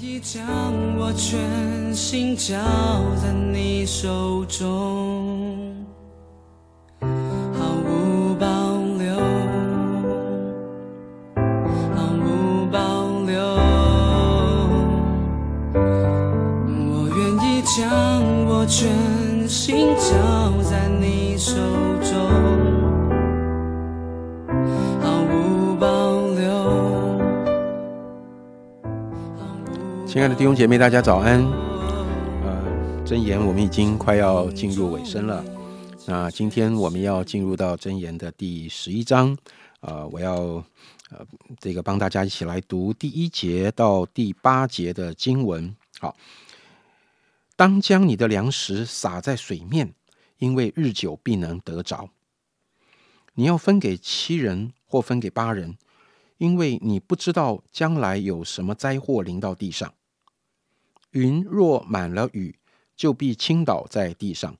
[0.00, 0.42] 已将
[0.98, 2.54] 我全心交
[3.22, 5.53] 在你手中，
[30.14, 31.42] 亲爱的弟兄姐妹，大家早安。
[32.44, 35.44] 呃，真言我们已经快要进入尾声了。
[36.06, 39.36] 那今天我们要进入到真言的第十一章。
[39.80, 40.64] 呃，我要
[41.10, 41.26] 呃
[41.58, 45.74] 这个帮大家一起来读第一节到第八节的经文。
[45.98, 46.16] 好，
[47.56, 49.94] 当将你的粮食撒在水面，
[50.38, 52.08] 因为日久必能得着。
[53.34, 55.76] 你要分给七人或分给八人，
[56.38, 59.92] 因为你不知道将来有什么灾祸临到地上。
[61.14, 62.58] 云若满了雨，
[62.96, 64.54] 就必倾倒在地上；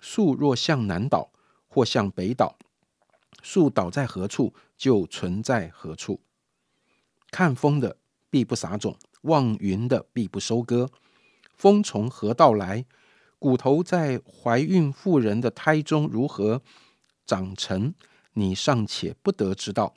[0.00, 1.30] 树若向南倒
[1.68, 2.58] 或向北倒，
[3.42, 6.20] 树倒在何处，就存在何处。
[7.30, 7.96] 看风的
[8.28, 10.90] 必不撒种，望云的必不收割。
[11.54, 12.84] 风从何到来？
[13.38, 16.60] 骨头在怀孕妇人的胎中如何
[17.24, 17.94] 长成，
[18.32, 19.94] 你尚且不得知道。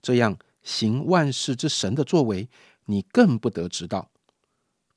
[0.00, 2.48] 这样行万事之神的作为，
[2.84, 4.12] 你更不得知道。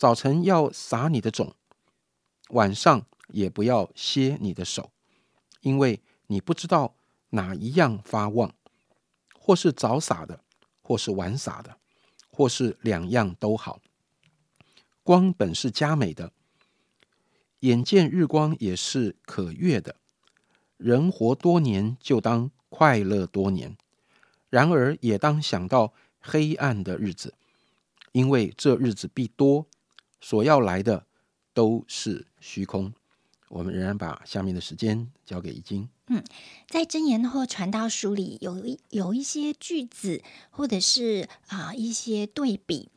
[0.02, 1.54] 早晨要撒你的种，
[2.50, 4.90] 晚上也不要歇你的手，
[5.60, 6.96] 因为你不知道
[7.30, 8.52] 哪一样发旺，
[9.36, 10.44] 或是早撒的，
[10.82, 11.78] 或是晚撒的，
[12.32, 13.80] 或是两样都好。
[15.04, 16.34] 光本是佳美的，
[17.60, 19.98] 眼见日光也是可悦的。
[20.78, 23.76] 人活多年，就当快乐多年；
[24.50, 27.36] 然而也当想到黑暗的日子，
[28.14, 29.68] 因为这日子必多。
[30.22, 31.06] 所要来的
[31.54, 32.94] 都是虚空。
[33.50, 35.90] 我们仍然把下面的时间交给易经。
[36.08, 36.24] 嗯，
[36.70, 42.90] 在真言或传道书里有一有一些句子，或者是啊一些对比，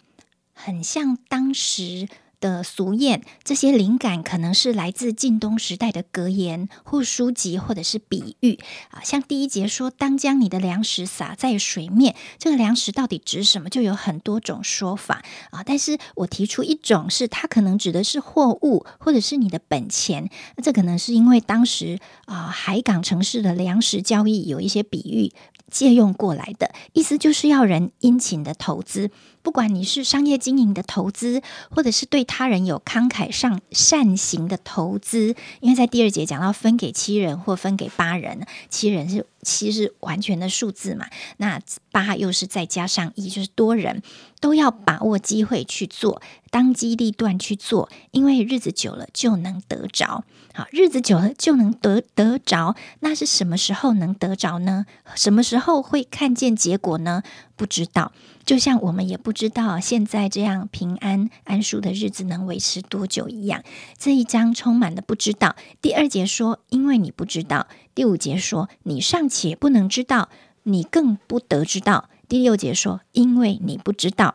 [0.52, 2.08] 很像当时。
[2.44, 8.58] 的俗谚，这些灵感可能是来自晋东时代的格言或书籍，或者是比喻
[8.90, 9.00] 啊。
[9.02, 13.70] 像第一节说“当将你的粮食撒在水面”，这个粮食到底指什么？
[13.70, 15.62] 就有很多种说法啊。
[15.64, 20.28] 但是我提出一种，是它可能指的是货物，或者是你的本钱。
[20.56, 25.32] 那这可能是因为当时啊海港城市的粮食交易有一些比喻。
[25.74, 29.10] 借用过来的意思就是要人殷勤的投资，
[29.42, 35.34] 不管你是商业经营的投资，或者是对他人有慷慨上善行的投资。
[35.58, 41.06] 因为在第二节讲到分给七人或分给八人，七人是七是完全的数字嘛，
[41.36, 41.60] 那
[41.92, 44.02] 八又是再加上一，就是多人
[44.40, 50.24] 都要把握机会去做，当机立断去做，因为日子久了就能得着。
[50.54, 54.86] 好，日子久了就能得得着，那是什么时候能得着呢？
[55.14, 57.22] 什么时候会看见结果呢？
[57.56, 58.12] 不知道。
[58.44, 63.62] 就像我们也不知道现在这样平安安舒的日子能维持多久一样。
[63.98, 65.56] 这一章充满了不知道。
[65.80, 70.28] 第二节说，因为你不知道；第五节说，你尚且不能知道，
[70.64, 72.10] 你更不得知道。
[72.28, 74.34] 第六节说，因为你不知道。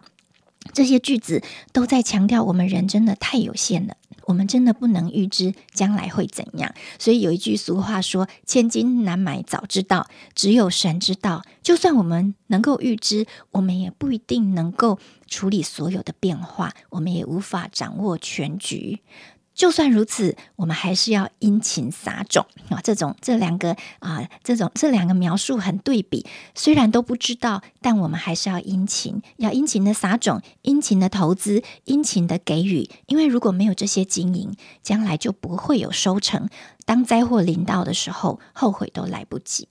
[0.73, 1.41] 这些句子
[1.71, 3.95] 都在强调，我们人真的太有限了，
[4.29, 6.71] 我们真的不能预知将来会怎样。
[6.99, 18.99] 所以有一句俗话说：“千金难买早知道，只有神知道。”就算我们能够预知，我们也不一定能够处理所有的变化，我们也无法掌握全局。
[19.59, 22.79] 就算如此，我们还是要殷勤撒种啊！
[22.81, 26.25] 这种这两个啊，这种这两个描述很对比。
[26.55, 32.89] 虽然都不知道，但我们还是要殷勤，要殷勤的撒种，殷勤的投资，殷勤的给予。
[33.07, 36.47] 因为如果没有这些经营，将来就不会有收成。
[36.85, 39.67] 当灾祸临到的时候，后悔都来不及。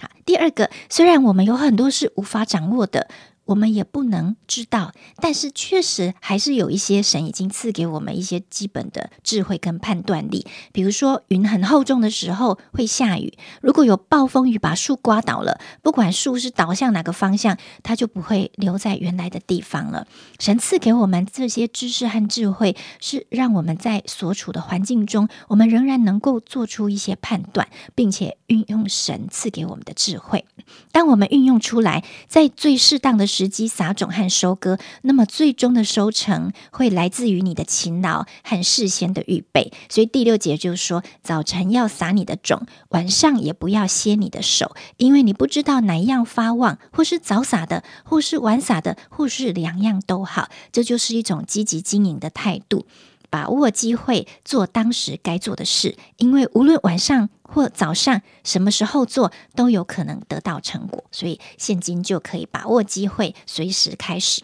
[0.00, 3.10] 好，第二个，虽然我们有很多是无法掌握的。
[3.48, 10.46] 我们也不能知道，但是确实还是有一些神已经赐给我们一些基本的智慧跟判断力。
[10.70, 13.32] 比如说，云很厚重的时候会下雨，
[13.62, 20.06] 如果有暴风雨把树刮倒了，不管树是倒向哪个方向，它就不会留在原来的地方了。
[20.38, 30.44] 神赐给我们这些知识和智慧，是让我们在所处的环境中，我们仍然能够做出一些判断，并且运用神赐给我们的智慧。
[30.92, 39.72] 当我们运用出来，在最适当的时，时机撒种和收割，那么最终的收成会来自于你的勤劳和事先的预备。
[39.88, 50.48] 所以第六节就是说，早晨要撒你的种，晚上也不要歇你的手，因为你不知道哪一样发旺，或是早撒的，或是晚撒的，或是两样都好。
[50.72, 52.86] 这就是一种积极经营的态度。
[53.30, 61.04] 把握机会做当时该做的事，因为无论晚上或早上什么时候做，都有可能得到成果。
[61.10, 64.42] 所以现今就可以把握机会，随时开始。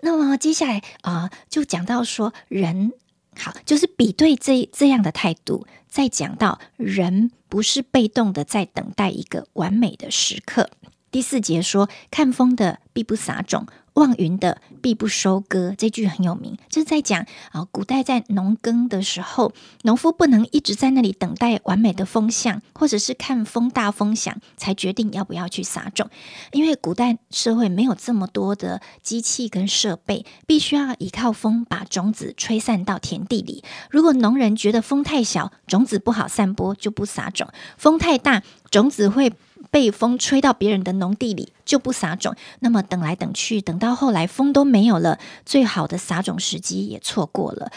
[0.00, 2.92] 那么接下来啊，就讲到说人
[3.36, 10.70] 好，就是比对这这样的态度，再讲到人不是被动的在等待一个完美的时刻。
[11.10, 13.66] 第四节说，看风的必不撒种。
[13.96, 19.52] 望云的必不收割，这句很有名，就是在讲啊，古代在农耕的时候，
[19.82, 26.10] 农夫不能一直在那里等待完美的风向，或者是看风大风响才决定要不要去撒种，
[26.52, 33.64] 因为古代社会没有这么多的机器跟设备，必须要依靠风把种子吹散到田地里。
[33.90, 37.48] 如果农人觉得风太小，种子不好散播，就不撒种；
[37.78, 39.32] 风太大，种子会。
[39.70, 47.70] 被风吹到别人的农地里就不撒种，那么等来等去，等到后来风都没有了，最好的撒种时机也错过了。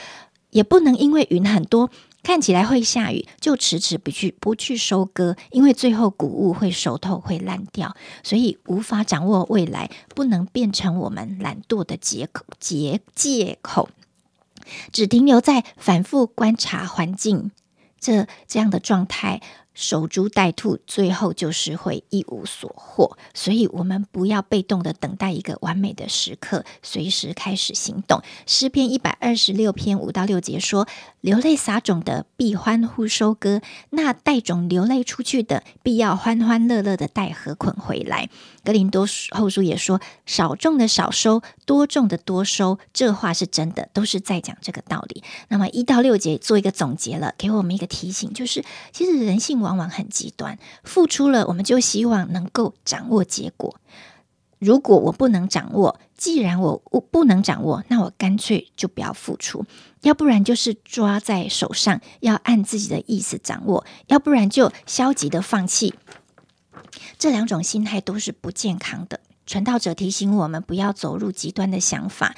[0.52, 1.92] 也不能因为云很多，
[2.24, 12.44] 看起来会下雨，就迟迟不去不去收割，因为最后谷物会熟透会烂掉，所以无法掌握未来，不能变成我们懒惰的借口。
[12.60, 13.90] 借借口，
[14.92, 17.52] 只停留在反复观察环境
[18.00, 19.42] 这这样的状态。
[19.80, 23.18] 守株待兔，最后就是会一无所获。
[23.34, 28.22] 所以，我们不要被动的等待一个完美的时刻，随时开始行动。
[28.46, 30.86] 诗篇一百二十六篇五到六节说
[31.22, 33.62] ：“流泪撒种的必欢呼收割，
[33.92, 38.30] 那带种流泪出去的必要欢欢乐乐的带禾捆回来。”
[38.66, 45.24] 格林多后书也说：“少种的少收，多种的多收。”这话是真的，都是在讲这个道理。
[45.48, 53.80] 那么一到六节做一个总结了，给我们一个提醒，就是其实人性往往往很极端，付出了我们就希望能够掌握结果。
[54.58, 59.66] 如果我不能掌握，既然我我不能掌握，那我干脆就不要付出。
[60.02, 65.94] 要不然就是抓在手上，要按自己的意思掌握；要不然就消极的放弃。
[67.20, 69.20] 这两种心态都是不健康的。
[69.46, 72.36] 传道者提醒我们，不要走入极端的想法。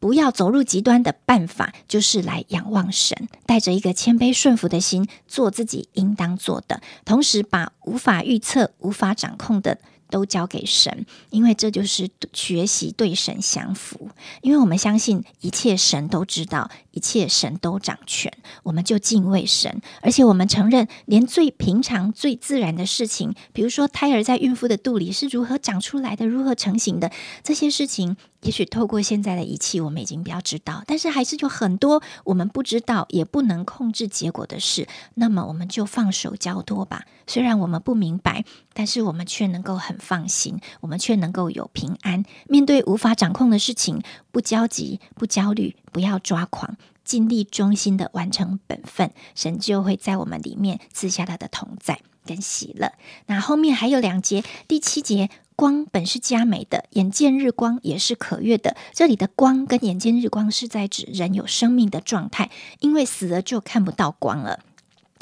[0.00, 9.78] 不要走入极端的办法，就是来仰望神，带着一个谦卑顺服的心，做自己应当做的，同时把无法预测、无法掌控的。
[10.10, 14.08] 都交给神，因为这就是学习对神降服。
[14.40, 19.82] 因为我们相信一切神都知道，一切神都掌权，我们就敬畏神。
[20.00, 27.12] 而且我们承认，连最平常、最自然的事情，比如说胎儿在孕妇的肚里是如何长出来的，如何成型的，
[27.42, 28.16] 这些事情。
[28.42, 34.86] 也许透过现在的仪器，我们已经比较知道，但是还是有很多我们不知道、也不能控制结果的事。
[35.14, 37.04] 那么我们就放手交托吧。
[37.26, 42.24] 虽然我们不明白，但是我们却能够很放心，我们却能够有平安。
[42.46, 44.00] 面对无法掌控的事情，
[44.30, 46.76] 不焦急、不焦虑，不要抓狂，
[47.08, 52.92] 尽力忠心的完成本分，神就会在我们里面赐下他的同在跟喜乐。
[53.26, 55.30] 那后面还有两节，第七节。
[55.56, 58.76] 光本是佳美的，眼见日光也是可悦的。
[58.92, 64.60] 这里的光跟眼见日光是在指人有生命的状态，因为死了就看不到光了。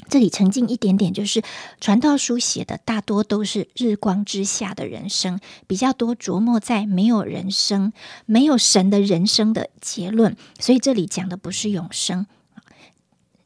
[0.09, 1.43] 这里沉浸一点点，就是
[1.81, 7.93] 传道书写的大多都是日光之下的人生，比较多琢磨在没有人生、
[8.25, 10.37] 没有神的人生的结论。
[10.59, 12.27] 所以这里讲的不是永生。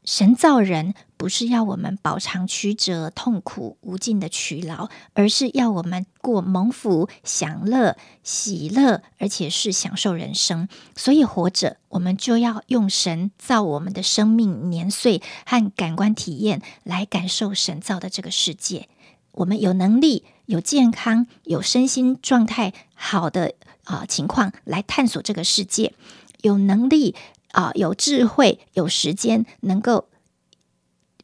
[0.03, 10.67] 神造人不是要我们饱尝曲折、痛苦无尽的劬劳，而是要我们过蒙福、享乐、喜乐，而且是享受人生。
[10.95, 18.89] 所以活着，我们就要用神造我们的生命年岁和感官体验来感受神造的这个世界。
[19.33, 23.53] 我们有能力、有健康、有身心状态好的
[23.83, 25.93] 啊情况来探索这个世界，
[26.41, 27.15] 有能力。
[27.51, 30.09] 啊，有智慧，有时间，能够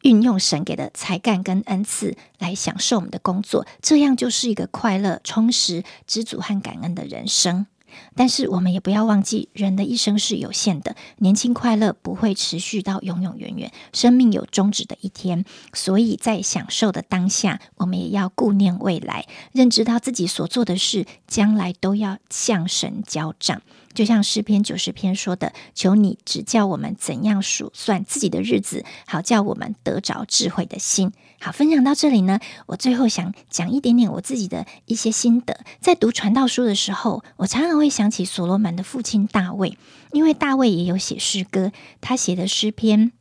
[0.04, 7.68] 运用神给的才干跟恩赐来享受我们的工作，这样就是一个快乐、充实、知足和感恩的人生。
[8.16, 15.46] 但是，我们也不要忘记，人的一生是有限的，年轻快乐不会持续到永永远远，生命有终止的一天。
[15.74, 23.62] 所以在享受的当下，我们也要顾念未来，认知到自己所做的事，将来都要向神交账。
[23.98, 31.12] 就像诗篇九十篇说的：“求你指教我们怎样数算自己的日子，好叫我们得着智慧的心。”
[31.42, 35.62] 好，分享到这里呢，我最后想讲一点点我自己的一些心得。
[35.82, 39.80] 在读传道书的时候，我常常会想起所罗门的父亲大卫，
[40.12, 43.12] 因为大卫也有写诗歌，他写的诗篇，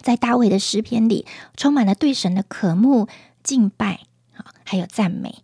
[0.00, 3.08] 在大卫的诗篇里充满了对神的渴慕、
[3.42, 4.00] 敬拜，
[4.64, 5.42] 还有赞美。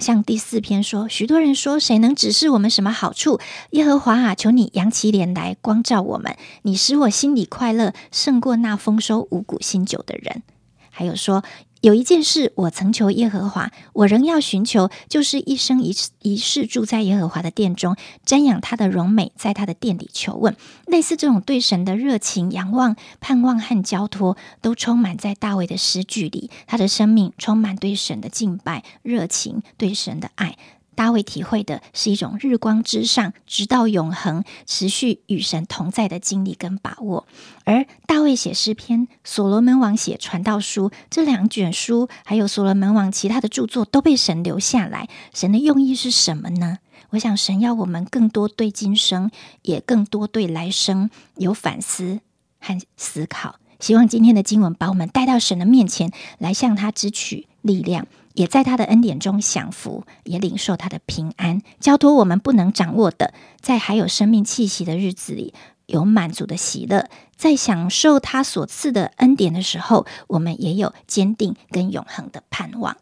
[0.00, 3.40] 像第四篇说，许多人说，谁能指示我们什么好处？
[3.70, 10.42] 耶和华啊，求你扬起脸来光照我们，你使我心里快乐，胜过那丰收五谷新酒的人。
[10.90, 11.42] 还有说，
[11.82, 20.56] 有一件事我曾求耶和华，我仍要寻求，就是一生一一世住在耶和华的殿中，瞻仰他的荣美，在他的殿里求问。
[20.86, 26.52] 类似这种对神的热情、仰望、盼望和交托，都充满在大卫的诗句里。
[26.68, 30.56] 他的生命充满对神的敬拜、热情，对神的爱。
[30.94, 37.26] 大卫体会的是一种日光之上，直到永恒，持续与神同在的经历跟把握。
[37.64, 45.08] 而大卫写诗篇，所罗门王写传道书，这两卷书，还有所罗门王其他的著作，都被神留下来。
[45.32, 46.78] 神的用意是什么呢？
[47.10, 49.30] 我想，神要我们更多对今生，
[49.62, 52.20] 也更多对来生有反思
[52.60, 53.56] 和思考。
[53.80, 58.06] 希望今天的经文把我们带到神的面前，来向他支取力量。
[58.34, 65.52] 也在他的恩典中享福，也领受他的平安，交托我们不能掌握的，在还有生命气息的日子里，
[65.86, 72.96] 有满足的喜乐，在享受他所赐的恩典的时候，我们也有坚定跟永恒的盼望。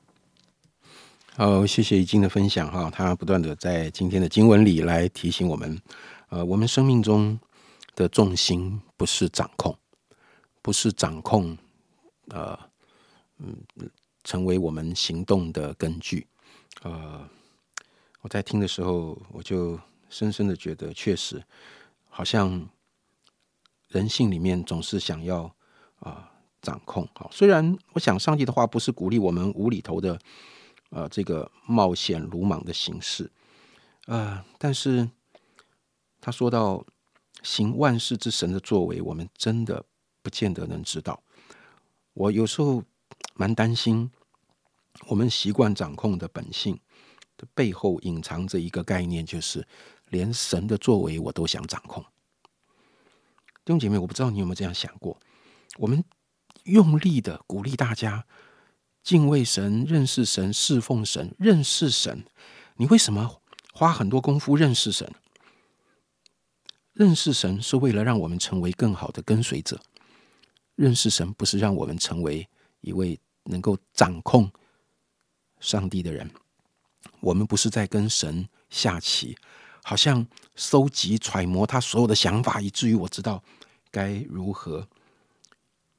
[1.37, 5.81] 好，谢谢已经的分享哈，他不断的在今天的经文里来提醒我们，
[6.29, 7.39] 呃，我们生命中
[7.95, 9.77] 的重心不是掌控，
[10.61, 11.57] 不是掌控，
[12.29, 12.59] 呃，
[13.39, 13.57] 嗯。
[14.25, 16.27] 成为我们行动的根据。
[16.83, 17.29] 呃，
[18.21, 21.43] 我在听的时候，我就深深的觉得，确实
[22.09, 22.69] 好像
[23.89, 25.55] 人性里面总是想要
[25.99, 26.31] 啊
[26.63, 27.09] 掌控。
[27.15, 30.19] 好，虽然我想上帝的话不是鼓励我们无厘头的
[30.91, 33.31] 呃这个冒险鲁莽的形式，
[34.07, 35.09] 呃，但是
[36.21, 36.85] 他说到
[37.43, 39.85] 行万事之神的作为，我们真的
[40.23, 41.23] 不见得能知道。
[42.13, 42.83] 我有时候
[43.41, 44.11] 蛮担心。
[45.07, 46.79] 我们习惯掌控的本性
[47.39, 49.67] 的背后，隐藏着一个概念，就是
[50.11, 52.05] 连神的作为我都想掌控。
[53.65, 55.19] 弟兄姐妹，我不知道你有没有这样想过？
[55.79, 56.05] 我们
[56.65, 58.27] 用力的鼓励大家
[59.03, 62.27] 敬畏神、认识神、侍奉神、认识神。
[62.77, 63.41] 你为什么
[63.73, 65.11] 花很多功夫认识神？
[66.93, 69.81] 认识神是为了让我们成为更好的跟随者。
[70.75, 72.47] 认识神不是让我们成为
[72.83, 74.51] 一位能够掌控。
[75.61, 76.31] 上帝的人，
[77.21, 79.37] 我们不是在跟神下棋，
[79.85, 83.43] 好像收集揣摩他所有的想法，以至于我知道
[83.91, 84.89] 该如何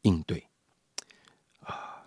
[0.02, 0.44] 应对。
[1.60, 2.02] 啊，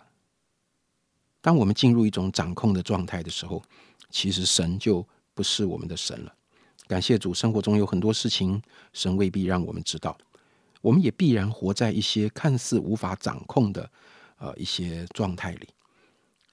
[1.39, 3.63] 当我们进入一种掌控的状态的时候，
[4.09, 6.35] 其实神就不是我们的神了。
[6.87, 8.61] 感谢主，生活中有很多事情，
[8.91, 10.17] 神未必让我们知道，
[10.81, 13.89] 我们也必然活在一些看似无法掌控的
[14.37, 15.69] 呃一些状态里。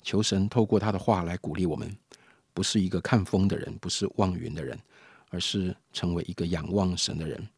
[0.03, 1.97] 求神透过他的话来鼓励我们，
[2.53, 4.79] 不是一个看风的人，不是望云的人，
[5.31, 7.49] 而是成为一个仰望神的人。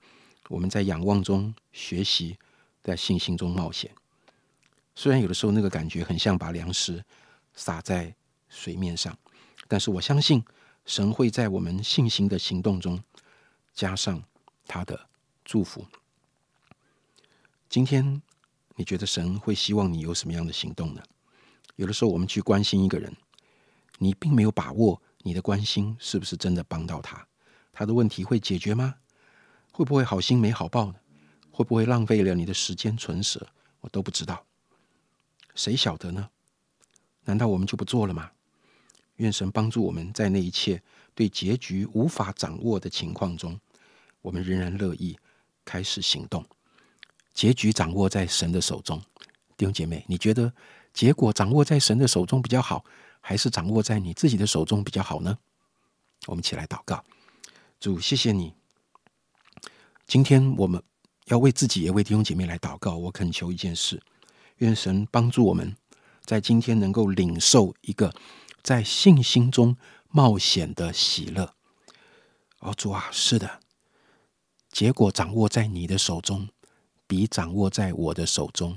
[0.48, 2.36] 我们在仰望中学习，
[2.82, 3.90] 在信心中冒险。
[4.94, 7.02] 虽然有的时候那个感觉很像把粮食
[7.54, 8.14] 撒在
[8.50, 9.18] 水面上，
[9.66, 10.44] 但是我相信
[10.84, 13.02] 神会在我们信心的行动中
[13.72, 14.22] 加上
[14.66, 15.08] 他的
[15.44, 15.86] 祝福。
[17.70, 18.20] 今天
[18.76, 21.02] 你觉得神会希望你有什么样的行动呢？
[21.76, 23.14] 有的时候，我们去关心一个人，
[23.98, 27.26] 你并没有把握你的关心是不是真的帮到他，
[27.72, 28.96] 他的问题会解决吗？
[29.72, 30.94] 会不会好心没好报呢？
[31.50, 33.46] 会不会浪费了你的时间存舍？
[33.80, 34.44] 我都不知道，
[35.54, 36.30] 谁晓得呢？
[37.24, 38.30] 难道我们就不做了吗？
[39.16, 40.82] 愿神帮助我们在那一切
[41.14, 43.58] 对结局无法掌握的情况中，
[44.22, 45.16] 我们仍然乐意
[45.64, 46.44] 开始行动。
[47.34, 49.02] 结局掌握在神的手中，
[49.56, 50.52] 弟兄姐妹，你觉得？
[50.94, 52.84] 结果掌握在神的手中比较好，
[53.20, 55.36] 还是掌握在你自己的手中比较好呢？
[56.28, 57.04] 我们一起来祷告，
[57.80, 58.54] 主，谢谢你。
[60.06, 60.80] 今天我们
[61.24, 62.96] 要为自己也为弟兄姐妹来祷告。
[62.96, 64.00] 我恳求一件事，
[64.58, 65.76] 愿神帮助我们
[66.22, 68.14] 在今天能够领受一个
[68.62, 69.76] 在信心中
[70.10, 71.54] 冒险的喜乐。
[72.60, 73.58] 哦，主啊，是的，
[74.70, 76.48] 结果掌握在你的手中，
[77.06, 78.76] 比掌握在我的手中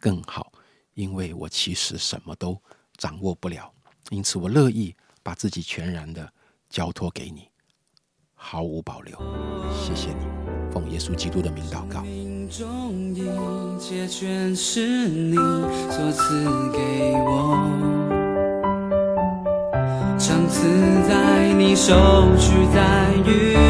[0.00, 0.52] 更好。
[0.94, 2.60] 因为我其实什么都
[2.96, 3.72] 掌握不了，
[4.10, 4.92] 因此我乐意
[5.22, 6.28] 把自己全然的
[6.68, 7.48] 交托给你。
[8.34, 9.16] 毫无保留。
[9.72, 10.26] 谢谢你，
[10.72, 12.02] 奉耶稣基督的名祷告。
[12.48, 17.54] 中一切全是你所赐给我，
[20.18, 20.66] 赏赐
[21.08, 21.94] 在你手，
[22.38, 23.67] 取在于